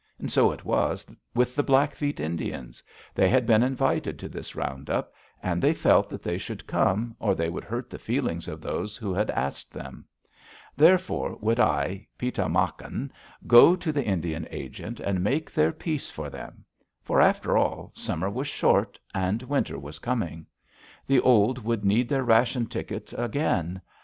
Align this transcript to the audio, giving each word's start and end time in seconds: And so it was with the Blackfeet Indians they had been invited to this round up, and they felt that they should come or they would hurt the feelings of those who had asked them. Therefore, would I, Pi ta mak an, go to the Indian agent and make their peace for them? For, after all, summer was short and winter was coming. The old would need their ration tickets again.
And 0.17 0.31
so 0.31 0.51
it 0.51 0.65
was 0.65 1.05
with 1.35 1.55
the 1.55 1.61
Blackfeet 1.61 2.19
Indians 2.19 2.81
they 3.13 3.29
had 3.29 3.45
been 3.45 3.61
invited 3.61 4.17
to 4.17 4.27
this 4.27 4.55
round 4.55 4.89
up, 4.89 5.13
and 5.43 5.61
they 5.61 5.75
felt 5.75 6.09
that 6.09 6.23
they 6.23 6.39
should 6.39 6.65
come 6.65 7.15
or 7.19 7.35
they 7.35 7.51
would 7.51 7.63
hurt 7.65 7.87
the 7.91 7.99
feelings 7.99 8.47
of 8.47 8.61
those 8.61 8.97
who 8.97 9.13
had 9.13 9.29
asked 9.29 9.71
them. 9.71 10.05
Therefore, 10.75 11.35
would 11.35 11.59
I, 11.59 12.07
Pi 12.19 12.31
ta 12.31 12.47
mak 12.47 12.81
an, 12.83 13.13
go 13.45 13.75
to 13.75 13.91
the 13.91 14.03
Indian 14.03 14.47
agent 14.49 14.99
and 14.99 15.23
make 15.23 15.51
their 15.53 15.71
peace 15.71 16.09
for 16.09 16.31
them? 16.31 16.65
For, 17.03 17.21
after 17.21 17.55
all, 17.55 17.91
summer 17.93 18.27
was 18.31 18.47
short 18.47 18.97
and 19.13 19.43
winter 19.43 19.77
was 19.77 19.99
coming. 19.99 20.47
The 21.05 21.19
old 21.19 21.63
would 21.63 21.85
need 21.85 22.09
their 22.09 22.23
ration 22.23 22.65
tickets 22.65 23.13
again. 23.13 23.79